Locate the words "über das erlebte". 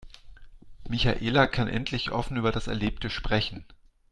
2.35-3.11